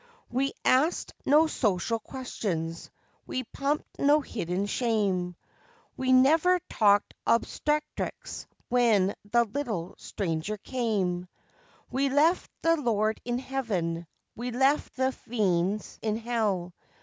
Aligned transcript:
We 0.31 0.53
asked 0.65 1.13
no 1.27 1.45
social 1.45 1.99
questions 1.99 2.89
we 3.27 3.43
pumped 3.43 3.99
no 3.99 4.19
hidden 4.21 4.65
shame 4.65 5.35
We 5.95 6.11
never 6.11 6.59
talked 6.67 7.13
obstetrics 7.27 8.47
when 8.67 9.13
the 9.31 9.43
little 9.45 9.93
stranger 9.99 10.57
came: 10.57 11.27
We 11.91 12.09
left 12.09 12.49
the 12.63 12.77
Lord 12.77 13.21
in 13.25 13.37
Heaven, 13.37 14.07
we 14.35 14.49
left 14.49 14.95
the 14.95 15.11
fiends 15.11 15.99
in 16.01 16.17
Hell. 16.17 16.73